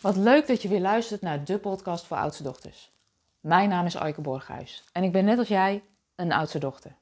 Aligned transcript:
Wat 0.00 0.16
leuk 0.16 0.46
dat 0.46 0.62
je 0.62 0.68
weer 0.68 0.80
luistert 0.80 1.20
naar 1.20 1.44
de 1.44 1.58
podcast 1.58 2.06
voor 2.06 2.16
oudste 2.16 2.42
dochters. 2.42 2.92
Mijn 3.40 3.68
naam 3.68 3.86
is 3.86 3.96
Aike 3.96 4.20
Borghuis 4.20 4.84
en 4.92 5.02
ik 5.02 5.12
ben 5.12 5.24
net 5.24 5.38
als 5.38 5.48
jij 5.48 5.82
een 6.14 6.32
oudste 6.32 6.58
dochter. 6.58 6.94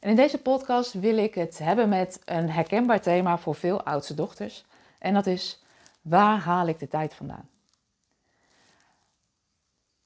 En 0.00 0.10
in 0.10 0.16
deze 0.16 0.38
podcast 0.38 0.92
wil 0.92 1.16
ik 1.16 1.34
het 1.34 1.58
hebben 1.58 1.88
met 1.88 2.20
een 2.24 2.50
herkenbaar 2.50 3.00
thema 3.00 3.38
voor 3.38 3.54
veel 3.54 3.82
oudste 3.82 4.14
dochters. 4.14 4.64
En 4.98 5.14
dat 5.14 5.26
is, 5.26 5.62
waar 6.02 6.38
haal 6.38 6.66
ik 6.66 6.78
de 6.78 6.88
tijd 6.88 7.14
vandaan? 7.14 7.48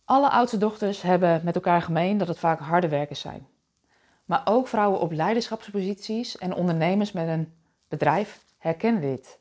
Alle 0.05 0.31
oudste 0.31 0.59
dochters 0.59 1.03
hebben 1.03 1.41
met 1.45 1.55
elkaar 1.55 1.83
gemeen 1.83 2.19
dat 2.19 2.29
het 2.29 2.39
vaak 2.39 2.61
harde 2.61 2.89
werkers 2.89 3.21
zijn. 3.21 3.47
Maar 4.25 4.43
ook 4.45 4.69
vrouwen 4.69 5.01
op 5.01 5.13
leiderschapsposities 5.13 6.39
en 6.39 6.55
ondernemers 6.55 7.13
met 7.13 7.29
een 7.29 7.55
bedrijf 7.89 8.45
herkennen 8.59 9.03
dit. 9.03 9.39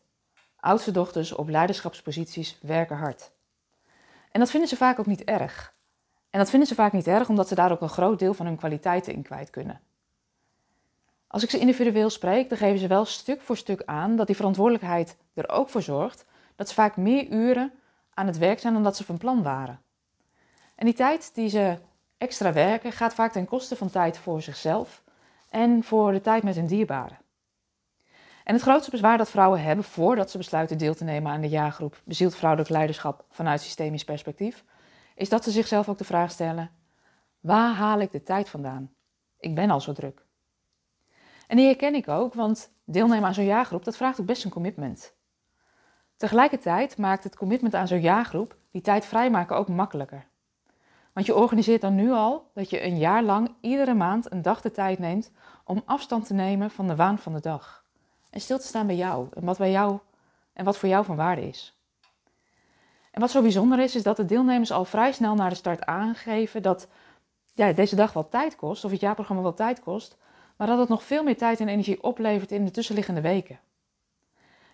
Oudste 0.63 0.91
dochters 0.91 1.33
op 1.33 1.49
leiderschapsposities 1.49 2.57
werken 2.61 2.97
hard. 2.97 3.31
En 4.31 4.39
dat 4.39 4.49
vinden 4.49 4.69
ze 4.69 4.75
vaak 4.75 4.99
ook 4.99 5.05
niet 5.05 5.23
erg. 5.23 5.73
En 6.29 6.39
dat 6.39 6.49
vinden 6.49 6.67
ze 6.67 6.75
vaak 6.75 6.91
niet 6.91 7.07
erg 7.07 7.29
omdat 7.29 7.47
ze 7.47 7.55
daar 7.55 7.71
ook 7.71 7.81
een 7.81 7.89
groot 7.89 8.19
deel 8.19 8.33
van 8.33 8.45
hun 8.45 8.55
kwaliteiten 8.55 9.13
in 9.13 9.21
kwijt 9.21 9.49
kunnen. 9.49 9.81
Als 11.27 11.43
ik 11.43 11.49
ze 11.49 11.59
individueel 11.59 12.09
spreek, 12.09 12.49
dan 12.49 12.57
geven 12.57 12.79
ze 12.79 12.87
wel 12.87 13.05
stuk 13.05 13.41
voor 13.41 13.57
stuk 13.57 13.83
aan 13.85 14.15
dat 14.15 14.27
die 14.27 14.35
verantwoordelijkheid 14.35 15.17
er 15.33 15.49
ook 15.49 15.69
voor 15.69 15.81
zorgt 15.81 16.25
dat 16.55 16.67
ze 16.67 16.73
vaak 16.73 16.97
meer 16.97 17.27
uren 17.27 17.71
aan 18.13 18.27
het 18.27 18.37
werk 18.37 18.59
zijn 18.59 18.73
dan 18.73 18.83
dat 18.83 18.97
ze 18.97 19.05
van 19.05 19.17
plan 19.17 19.43
waren. 19.43 19.81
En 20.75 20.85
die 20.85 20.95
tijd 20.95 21.35
die 21.35 21.49
ze 21.49 21.77
extra 22.17 22.53
werken 22.53 22.91
gaat 22.91 23.13
vaak 23.13 23.31
ten 23.31 23.45
koste 23.45 23.75
van 23.75 23.89
tijd 23.89 24.17
voor 24.17 24.41
zichzelf 24.41 25.03
en 25.49 25.83
voor 25.83 26.11
de 26.11 26.21
tijd 26.21 26.43
met 26.43 26.55
hun 26.55 26.67
dierbaren. 26.67 27.22
En 28.43 28.53
het 28.53 28.63
grootste 28.63 28.91
bezwaar 28.91 29.17
dat 29.17 29.29
vrouwen 29.29 29.63
hebben 29.63 29.85
voordat 29.85 30.31
ze 30.31 30.37
besluiten 30.37 30.77
deel 30.77 30.95
te 30.95 31.03
nemen 31.03 31.31
aan 31.31 31.41
de 31.41 31.49
jaargroep 31.49 32.01
Bezield 32.05 32.35
Vrouwelijk 32.35 32.69
Leiderschap 32.69 33.25
vanuit 33.29 33.61
systemisch 33.61 34.03
perspectief, 34.03 34.63
is 35.15 35.29
dat 35.29 35.43
ze 35.43 35.51
zichzelf 35.51 35.89
ook 35.89 35.97
de 35.97 36.03
vraag 36.03 36.31
stellen: 36.31 36.71
waar 37.39 37.73
haal 37.73 37.99
ik 37.99 38.11
de 38.11 38.23
tijd 38.23 38.49
vandaan? 38.49 38.91
Ik 39.37 39.55
ben 39.55 39.69
al 39.69 39.81
zo 39.81 39.93
druk. 39.93 40.25
En 41.47 41.57
die 41.57 41.65
herken 41.65 41.95
ik 41.95 42.07
ook, 42.07 42.33
want 42.33 42.73
deelnemen 42.85 43.27
aan 43.27 43.33
zo'n 43.33 43.45
jaargroep, 43.45 43.83
dat 43.83 43.97
vraagt 43.97 44.19
ook 44.19 44.25
best 44.25 44.43
een 44.43 44.51
commitment. 44.51 45.15
Tegelijkertijd 46.17 46.97
maakt 46.97 47.23
het 47.23 47.35
commitment 47.35 47.75
aan 47.75 47.87
zo'n 47.87 48.01
jaargroep 48.01 48.57
die 48.71 48.81
tijd 48.81 49.05
vrijmaken 49.05 49.55
ook 49.55 49.67
makkelijker. 49.67 50.27
Want 51.13 51.25
je 51.25 51.35
organiseert 51.35 51.81
dan 51.81 51.95
nu 51.95 52.11
al 52.11 52.51
dat 52.53 52.69
je 52.69 52.83
een 52.83 52.97
jaar 52.97 53.23
lang 53.23 53.55
iedere 53.61 53.93
maand 53.93 54.31
een 54.31 54.41
dag 54.41 54.61
de 54.61 54.71
tijd 54.71 54.99
neemt 54.99 55.31
om 55.65 55.81
afstand 55.85 56.27
te 56.27 56.33
nemen 56.33 56.71
van 56.71 56.87
de 56.87 56.95
waan 56.95 57.17
van 57.17 57.33
de 57.33 57.39
dag 57.39 57.82
en 58.33 58.41
stil 58.41 58.59
te 58.59 58.67
staan 58.67 58.87
bij 58.87 58.95
jou 58.95 59.27
en 59.33 59.45
wat, 59.45 59.57
bij 59.57 59.71
jou, 59.71 59.99
en 60.53 60.65
wat 60.65 60.77
voor 60.77 60.89
jou 60.89 61.05
van 61.05 61.15
waarde 61.15 61.47
is. 61.47 61.77
En 63.11 63.21
wat 63.21 63.31
zo 63.31 63.41
bijzonder 63.41 63.79
is, 63.79 63.95
is 63.95 64.03
dat 64.03 64.17
de 64.17 64.25
deelnemers 64.25 64.71
al 64.71 64.85
vrij 64.85 65.11
snel 65.11 65.35
naar 65.35 65.49
de 65.49 65.55
start 65.55 65.85
aangeven 65.85 66.61
dat 66.61 66.87
ja, 67.53 67.73
deze 67.73 67.95
dag 67.95 68.13
wel 68.13 68.29
tijd 68.29 68.55
kost, 68.55 68.85
of 68.85 68.91
het 68.91 68.99
jaarprogramma 68.99 69.43
wel 69.43 69.53
tijd 69.53 69.79
kost, 69.79 70.17
maar 70.57 70.67
dat 70.67 70.79
het 70.79 70.89
nog 70.89 71.03
veel 71.03 71.23
meer 71.23 71.37
tijd 71.37 71.59
en 71.59 71.67
energie 71.67 72.03
oplevert 72.03 72.51
in 72.51 72.65
de 72.65 72.71
tussenliggende 72.71 73.21
weken. 73.21 73.59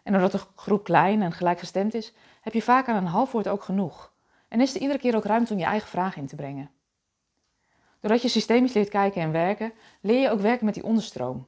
En 0.03 0.11
doordat 0.11 0.31
de 0.31 0.41
groep 0.55 0.83
klein 0.83 1.21
en 1.21 1.31
gelijkgestemd 1.31 1.93
is, 1.93 2.13
heb 2.41 2.53
je 2.53 2.61
vaak 2.61 2.87
aan 2.87 2.95
een 2.95 3.05
half 3.05 3.31
woord 3.31 3.47
ook 3.47 3.63
genoeg. 3.63 4.13
En 4.47 4.61
is 4.61 4.75
er 4.75 4.81
iedere 4.81 4.99
keer 4.99 5.15
ook 5.15 5.25
ruimte 5.25 5.53
om 5.53 5.59
je 5.59 5.65
eigen 5.65 5.89
vragen 5.89 6.21
in 6.21 6.27
te 6.27 6.35
brengen. 6.35 6.69
Doordat 7.99 8.21
je 8.21 8.27
systemisch 8.27 8.73
leert 8.73 8.89
kijken 8.89 9.21
en 9.21 9.31
werken, 9.31 9.73
leer 10.01 10.21
je 10.21 10.29
ook 10.29 10.39
werken 10.39 10.65
met 10.65 10.73
die 10.73 10.83
onderstroom. 10.83 11.47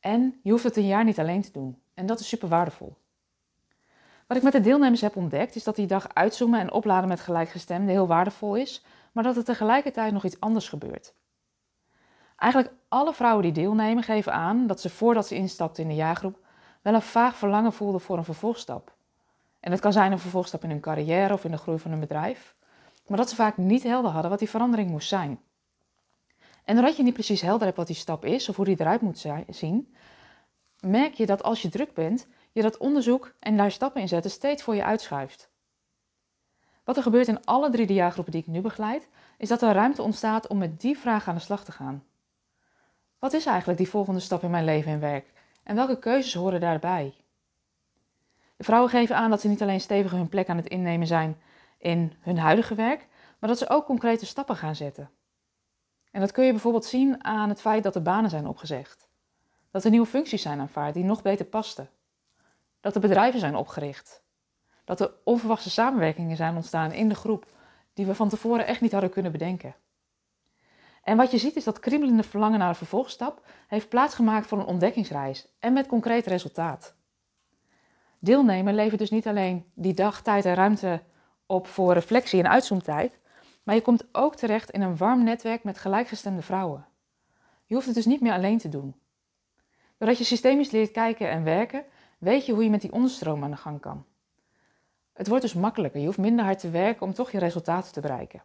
En 0.00 0.40
je 0.42 0.50
hoeft 0.50 0.64
het 0.64 0.76
een 0.76 0.86
jaar 0.86 1.04
niet 1.04 1.18
alleen 1.18 1.42
te 1.42 1.52
doen. 1.52 1.82
En 1.94 2.06
dat 2.06 2.20
is 2.20 2.28
super 2.28 2.48
waardevol. 2.48 2.96
Wat 4.26 4.36
ik 4.36 4.42
met 4.42 4.52
de 4.52 4.60
deelnemers 4.60 5.00
heb 5.00 5.16
ontdekt, 5.16 5.56
is 5.56 5.64
dat 5.64 5.76
die 5.76 5.86
dag 5.86 6.14
uitzoomen 6.14 6.60
en 6.60 6.72
opladen 6.72 7.08
met 7.08 7.20
gelijkgestemden 7.20 7.88
heel 7.88 8.06
waardevol 8.06 8.54
is, 8.54 8.84
maar 9.12 9.24
dat 9.24 9.36
er 9.36 9.44
tegelijkertijd 9.44 10.12
nog 10.12 10.24
iets 10.24 10.40
anders 10.40 10.68
gebeurt. 10.68 11.14
Eigenlijk 12.36 12.72
alle 12.88 13.14
vrouwen 13.14 13.42
die 13.42 13.52
deelnemen 13.52 14.02
geven 14.02 14.32
aan 14.32 14.66
dat 14.66 14.80
ze 14.80 14.90
voordat 14.90 15.26
ze 15.26 15.34
instapten 15.34 15.82
in 15.82 15.88
de 15.88 15.94
jaargroep 15.94 16.38
wel 16.82 16.94
een 16.94 17.02
vaag 17.02 17.36
verlangen 17.36 17.72
voelden 17.72 18.00
voor 18.00 18.18
een 18.18 18.24
vervolgstap. 18.24 18.94
En 19.60 19.70
het 19.70 19.80
kan 19.80 19.92
zijn 19.92 20.12
een 20.12 20.18
vervolgstap 20.18 20.64
in 20.64 20.70
hun 20.70 20.80
carrière 20.80 21.32
of 21.32 21.44
in 21.44 21.50
de 21.50 21.56
groei 21.56 21.78
van 21.78 21.90
hun 21.90 22.00
bedrijf, 22.00 22.54
maar 23.06 23.18
dat 23.18 23.28
ze 23.28 23.34
vaak 23.34 23.56
niet 23.56 23.82
helder 23.82 24.10
hadden 24.10 24.30
wat 24.30 24.38
die 24.38 24.50
verandering 24.50 24.90
moest 24.90 25.08
zijn. 25.08 25.40
En 26.66 26.74
doordat 26.74 26.96
je 26.96 27.02
niet 27.02 27.12
precies 27.12 27.40
helder 27.40 27.64
hebt 27.64 27.76
wat 27.76 27.86
die 27.86 27.96
stap 27.96 28.24
is 28.24 28.48
of 28.48 28.56
hoe 28.56 28.64
die 28.64 28.80
eruit 28.80 29.00
moet 29.00 29.26
zien, 29.48 29.94
merk 30.80 31.14
je 31.14 31.26
dat 31.26 31.42
als 31.42 31.62
je 31.62 31.68
druk 31.68 31.94
bent, 31.94 32.26
je 32.52 32.62
dat 32.62 32.76
onderzoek 32.76 33.34
en 33.38 33.56
daar 33.56 33.70
stappen 33.70 34.00
in 34.00 34.08
zetten 34.08 34.30
steeds 34.30 34.62
voor 34.62 34.74
je 34.74 34.84
uitschuift. 34.84 35.50
Wat 36.84 36.96
er 36.96 37.02
gebeurt 37.02 37.28
in 37.28 37.44
alle 37.44 37.70
drie 37.70 37.86
de 37.86 37.94
jaargroepen 37.94 38.32
die 38.32 38.42
ik 38.42 38.46
nu 38.46 38.60
begeleid, 38.60 39.08
is 39.38 39.48
dat 39.48 39.62
er 39.62 39.72
ruimte 39.72 40.02
ontstaat 40.02 40.46
om 40.46 40.58
met 40.58 40.80
die 40.80 40.98
vraag 40.98 41.28
aan 41.28 41.34
de 41.34 41.40
slag 41.40 41.64
te 41.64 41.72
gaan. 41.72 42.04
Wat 43.18 43.32
is 43.32 43.46
eigenlijk 43.46 43.78
die 43.78 43.88
volgende 43.88 44.20
stap 44.20 44.42
in 44.42 44.50
mijn 44.50 44.64
leven 44.64 44.92
en 44.92 45.00
werk? 45.00 45.32
En 45.62 45.76
welke 45.76 45.98
keuzes 45.98 46.34
horen 46.34 46.60
daarbij? 46.60 47.14
De 48.56 48.64
vrouwen 48.64 48.90
geven 48.90 49.16
aan 49.16 49.30
dat 49.30 49.40
ze 49.40 49.48
niet 49.48 49.62
alleen 49.62 49.80
stevig 49.80 50.10
hun 50.10 50.28
plek 50.28 50.48
aan 50.48 50.56
het 50.56 50.68
innemen 50.68 51.06
zijn 51.06 51.40
in 51.78 52.12
hun 52.20 52.38
huidige 52.38 52.74
werk, 52.74 53.06
maar 53.38 53.48
dat 53.48 53.58
ze 53.58 53.68
ook 53.68 53.86
concrete 53.86 54.26
stappen 54.26 54.56
gaan 54.56 54.74
zetten. 54.74 55.10
En 56.16 56.22
dat 56.22 56.32
kun 56.32 56.44
je 56.44 56.50
bijvoorbeeld 56.50 56.84
zien 56.84 57.24
aan 57.24 57.48
het 57.48 57.60
feit 57.60 57.82
dat 57.82 57.94
er 57.94 58.02
banen 58.02 58.30
zijn 58.30 58.46
opgezegd. 58.46 59.08
Dat 59.70 59.84
er 59.84 59.90
nieuwe 59.90 60.06
functies 60.06 60.42
zijn 60.42 60.60
aanvaard 60.60 60.94
die 60.94 61.04
nog 61.04 61.22
beter 61.22 61.44
pasten. 61.44 61.90
Dat 62.80 62.94
er 62.94 63.00
bedrijven 63.00 63.40
zijn 63.40 63.56
opgericht. 63.56 64.22
Dat 64.84 65.00
er 65.00 65.10
onverwachte 65.24 65.70
samenwerkingen 65.70 66.36
zijn 66.36 66.54
ontstaan 66.54 66.92
in 66.92 67.08
de 67.08 67.14
groep 67.14 67.46
die 67.94 68.06
we 68.06 68.14
van 68.14 68.28
tevoren 68.28 68.66
echt 68.66 68.80
niet 68.80 68.92
hadden 68.92 69.10
kunnen 69.10 69.32
bedenken. 69.32 69.74
En 71.02 71.16
wat 71.16 71.30
je 71.30 71.38
ziet 71.38 71.56
is 71.56 71.64
dat 71.64 71.80
kriebelende 71.80 72.22
verlangen 72.22 72.58
naar 72.58 72.68
een 72.68 72.74
vervolgstap 72.74 73.46
heeft 73.66 73.88
plaatsgemaakt 73.88 74.46
voor 74.46 74.58
een 74.58 74.66
ontdekkingsreis 74.66 75.48
en 75.58 75.72
met 75.72 75.86
concreet 75.86 76.26
resultaat. 76.26 76.94
Deelnemen 78.18 78.74
levert 78.74 79.00
dus 79.00 79.10
niet 79.10 79.26
alleen 79.26 79.70
die 79.74 79.94
dag, 79.94 80.22
tijd 80.22 80.44
en 80.44 80.54
ruimte 80.54 81.02
op 81.46 81.66
voor 81.66 81.92
reflectie 81.92 82.38
en 82.42 82.50
uitzoomtijd, 82.50 83.18
maar 83.66 83.74
je 83.74 83.80
komt 83.80 84.04
ook 84.12 84.36
terecht 84.36 84.70
in 84.70 84.82
een 84.82 84.96
warm 84.96 85.24
netwerk 85.24 85.64
met 85.64 85.78
gelijkgestemde 85.78 86.42
vrouwen. 86.42 86.86
Je 87.64 87.74
hoeft 87.74 87.86
het 87.86 87.94
dus 87.94 88.06
niet 88.06 88.20
meer 88.20 88.32
alleen 88.32 88.58
te 88.58 88.68
doen. 88.68 88.94
Doordat 89.98 90.18
je 90.18 90.24
systemisch 90.24 90.70
leert 90.70 90.90
kijken 90.90 91.30
en 91.30 91.44
werken, 91.44 91.84
weet 92.18 92.46
je 92.46 92.52
hoe 92.52 92.64
je 92.64 92.70
met 92.70 92.80
die 92.80 92.92
onderstroom 92.92 93.44
aan 93.44 93.50
de 93.50 93.56
gang 93.56 93.80
kan. 93.80 94.04
Het 95.12 95.28
wordt 95.28 95.42
dus 95.42 95.54
makkelijker. 95.54 96.00
Je 96.00 96.06
hoeft 96.06 96.18
minder 96.18 96.44
hard 96.44 96.58
te 96.58 96.70
werken 96.70 97.06
om 97.06 97.14
toch 97.14 97.30
je 97.30 97.38
resultaten 97.38 97.92
te 97.92 98.00
bereiken. 98.00 98.42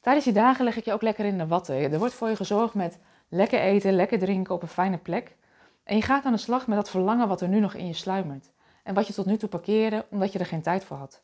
Tijdens 0.00 0.24
die 0.24 0.34
dagen 0.34 0.64
leg 0.64 0.76
ik 0.76 0.84
je 0.84 0.92
ook 0.92 1.02
lekker 1.02 1.24
in 1.24 1.38
de 1.38 1.46
watten. 1.46 1.92
Er 1.92 1.98
wordt 1.98 2.14
voor 2.14 2.28
je 2.28 2.36
gezorgd 2.36 2.74
met 2.74 2.98
lekker 3.28 3.60
eten, 3.60 3.92
lekker 3.92 4.18
drinken 4.18 4.54
op 4.54 4.62
een 4.62 4.68
fijne 4.68 4.98
plek. 4.98 5.36
En 5.82 5.96
je 5.96 6.02
gaat 6.02 6.24
aan 6.24 6.32
de 6.32 6.38
slag 6.38 6.66
met 6.66 6.76
dat 6.76 6.90
verlangen 6.90 7.28
wat 7.28 7.40
er 7.40 7.48
nu 7.48 7.60
nog 7.60 7.74
in 7.74 7.86
je 7.86 7.92
sluimert. 7.92 8.50
En 8.82 8.94
wat 8.94 9.06
je 9.06 9.12
tot 9.12 9.26
nu 9.26 9.36
toe 9.36 9.48
parkeerde 9.48 10.06
omdat 10.10 10.32
je 10.32 10.38
er 10.38 10.46
geen 10.46 10.62
tijd 10.62 10.84
voor 10.84 10.96
had. 10.96 11.22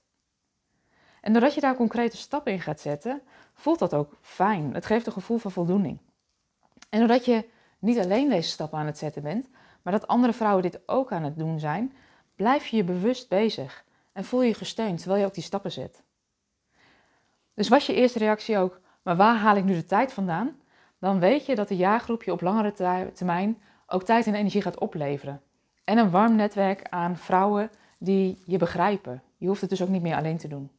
En 1.25 1.33
doordat 1.33 1.55
je 1.55 1.61
daar 1.61 1.77
concrete 1.77 2.17
stappen 2.17 2.53
in 2.53 2.61
gaat 2.61 2.81
zetten, 2.81 3.23
voelt 3.55 3.79
dat 3.79 3.95
ook 3.95 4.17
fijn. 4.21 4.75
Het 4.75 4.87
geeft 4.87 5.07
een 5.07 5.13
gevoel 5.13 5.39
van 5.39 5.51
voldoening. 5.51 5.99
En 6.89 6.99
doordat 6.99 7.25
je 7.25 7.49
niet 7.79 7.99
alleen 7.99 8.29
deze 8.29 8.49
stappen 8.49 8.79
aan 8.79 8.87
het 8.87 8.99
zetten 8.99 9.23
bent, 9.23 9.49
maar 9.83 9.93
dat 9.93 10.07
andere 10.07 10.33
vrouwen 10.33 10.63
dit 10.63 10.81
ook 10.87 11.13
aan 11.13 11.23
het 11.23 11.39
doen 11.39 11.61
zijn, 11.61 11.93
blijf 12.37 12.67
je 12.67 12.77
je 12.77 12.85
bewust 12.85 13.29
bezig 13.29 13.85
en 14.13 14.25
voel 14.25 14.43
je 14.43 14.49
je 14.49 14.55
gesteund 14.55 14.99
terwijl 14.99 15.21
je 15.21 15.27
ook 15.27 15.35
die 15.35 15.43
stappen 15.43 15.73
zet. 15.73 16.03
Dus 17.55 17.69
was 17.69 17.87
je 17.87 17.95
eerste 17.95 18.19
reactie 18.19 18.59
ook, 18.59 18.81
maar 19.03 19.17
waar 19.17 19.37
haal 19.37 19.57
ik 19.57 19.65
nu 19.65 19.75
de 19.75 19.87
tijd 19.87 20.13
vandaan? 20.13 20.57
Dan 20.99 21.19
weet 21.19 21.47
je 21.47 21.55
dat 21.55 21.69
de 21.69 21.77
jaargroep 21.77 22.23
je 22.23 22.33
op 22.33 22.41
langere 22.41 22.73
termijn 23.13 23.63
ook 23.87 24.03
tijd 24.03 24.27
en 24.27 24.35
energie 24.35 24.63
gaat 24.63 24.79
opleveren. 24.79 25.43
En 25.85 25.99
een 25.99 26.11
warm 26.11 26.37
netwerk 26.37 26.89
aan 26.89 27.17
vrouwen 27.17 27.71
die 27.99 28.43
je 28.47 28.59
begrijpen. 28.59 29.23
Je 29.37 29.47
hoeft 29.47 29.61
het 29.61 29.71
dus 29.71 29.83
ook 29.83 29.89
niet 29.89 30.03
meer 30.03 30.17
alleen 30.17 30.39
te 30.39 30.49
doen. 30.49 30.71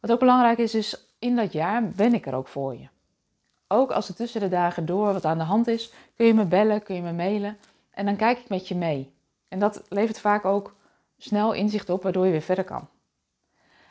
Wat 0.00 0.12
ook 0.12 0.18
belangrijk 0.18 0.58
is, 0.58 0.74
is 0.74 1.06
in 1.18 1.36
dat 1.36 1.52
jaar 1.52 1.88
ben 1.88 2.14
ik 2.14 2.26
er 2.26 2.34
ook 2.34 2.48
voor 2.48 2.76
je. 2.76 2.88
Ook 3.68 3.90
als 3.90 4.08
er 4.08 4.14
tussen 4.14 4.40
de 4.40 4.48
dagen 4.48 4.86
door 4.86 5.12
wat 5.12 5.24
aan 5.24 5.38
de 5.38 5.44
hand 5.44 5.66
is, 5.66 5.92
kun 6.16 6.26
je 6.26 6.34
me 6.34 6.44
bellen, 6.44 6.82
kun 6.82 6.94
je 6.94 7.02
me 7.02 7.12
mailen 7.12 7.58
en 7.90 8.04
dan 8.04 8.16
kijk 8.16 8.38
ik 8.38 8.48
met 8.48 8.68
je 8.68 8.74
mee. 8.74 9.12
En 9.48 9.58
dat 9.58 9.82
levert 9.88 10.20
vaak 10.20 10.44
ook 10.44 10.74
snel 11.18 11.52
inzicht 11.52 11.90
op 11.90 12.02
waardoor 12.02 12.24
je 12.24 12.30
weer 12.30 12.40
verder 12.42 12.64
kan. 12.64 12.88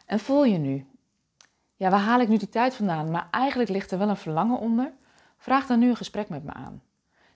En 0.05 0.19
voel 0.19 0.43
je 0.43 0.57
nu, 0.57 0.85
ja, 1.75 1.89
waar 1.89 1.99
haal 1.99 2.19
ik 2.19 2.27
nu 2.27 2.37
die 2.37 2.49
tijd 2.49 2.75
vandaan? 2.75 3.11
Maar 3.11 3.27
eigenlijk 3.31 3.69
ligt 3.69 3.91
er 3.91 3.97
wel 3.97 4.09
een 4.09 4.17
verlangen 4.17 4.59
onder. 4.59 4.91
Vraag 5.37 5.65
dan 5.65 5.79
nu 5.79 5.89
een 5.89 5.95
gesprek 5.95 6.29
met 6.29 6.43
me 6.43 6.53
aan. 6.53 6.81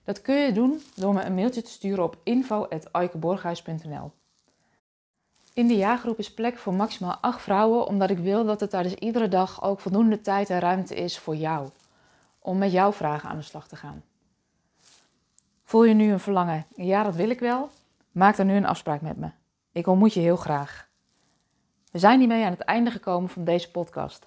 Dat 0.04 0.22
kun 0.22 0.34
je 0.34 0.52
doen 0.52 0.82
door 0.94 1.14
me 1.14 1.22
een 1.22 1.34
mailtje 1.34 1.62
te 1.62 1.70
sturen 1.70 2.04
op 2.04 2.16
info.aikeborghuis.nl. 2.22 4.12
In 5.54 5.66
de 5.66 5.76
jaargroep 5.76 6.18
is 6.18 6.34
plek 6.34 6.58
voor 6.58 6.74
maximaal 6.74 7.18
acht 7.20 7.42
vrouwen, 7.42 7.86
omdat 7.86 8.10
ik 8.10 8.18
wil 8.18 8.44
dat 8.44 8.60
er 8.60 8.68
tijdens 8.68 8.94
iedere 8.94 9.28
dag 9.28 9.62
ook 9.62 9.80
voldoende 9.80 10.20
tijd 10.20 10.50
en 10.50 10.58
ruimte 10.58 10.94
is 10.94 11.18
voor 11.18 11.36
jou. 11.36 11.68
Om 12.38 12.58
met 12.58 12.72
jouw 12.72 12.92
vragen 12.92 13.28
aan 13.28 13.36
de 13.36 13.42
slag 13.42 13.68
te 13.68 13.76
gaan. 13.76 14.02
Voel 15.64 15.84
je 15.84 15.94
nu 15.94 16.12
een 16.12 16.20
verlangen? 16.20 16.66
Ja, 16.76 17.02
dat 17.02 17.14
wil 17.14 17.30
ik 17.30 17.40
wel. 17.40 17.70
Maak 18.12 18.36
dan 18.36 18.46
nu 18.46 18.54
een 18.54 18.66
afspraak 18.66 19.00
met 19.00 19.16
me. 19.16 19.30
Ik 19.72 19.86
ontmoet 19.86 20.14
je 20.14 20.20
heel 20.20 20.36
graag. 20.36 20.88
We 21.90 21.98
zijn 21.98 22.18
hiermee 22.18 22.44
aan 22.44 22.50
het 22.50 22.60
einde 22.60 22.90
gekomen 22.90 23.30
van 23.30 23.44
deze 23.44 23.70
podcast. 23.70 24.26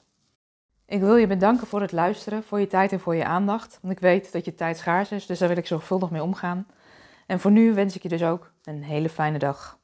Ik 0.86 1.00
wil 1.00 1.16
je 1.16 1.28
bedanken 1.28 1.68
voor 1.68 1.82
het 1.82 1.92
luisteren, 1.92 2.44
voor 2.44 2.60
je 2.60 2.68
tijd 2.68 2.92
en 2.92 3.00
voor 3.00 3.16
je 3.16 3.26
aandacht. 3.26 3.80
Want 3.82 3.94
ik 3.94 4.00
weet 4.00 4.32
dat 4.32 4.46
je 4.46 4.56
tijd 4.56 4.78
schaars 4.78 5.12
is, 5.12 5.26
dus 5.26 5.40
daar 5.40 5.48
wil 5.48 5.58
ik 5.58 5.68
zorgvuldig 5.68 6.10
mee 6.10 6.24
omgaan. 6.24 6.68
En 7.26 7.40
voor 7.40 7.52
nu 7.52 7.74
wens 7.74 7.96
ik 7.96 8.04
je 8.04 8.10
dus 8.10 8.24
ook 8.24 8.52
een 8.64 8.84
hele 8.84 9.10
fijne 9.10 9.38
dag. 9.38 9.77